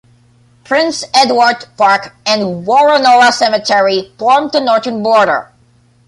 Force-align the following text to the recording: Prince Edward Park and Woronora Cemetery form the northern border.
Prince 0.63 1.03
Edward 1.13 1.67
Park 1.77 2.15
and 2.25 2.65
Woronora 2.65 3.31
Cemetery 3.31 4.11
form 4.17 4.49
the 4.51 4.59
northern 4.59 5.03
border. 5.03 5.51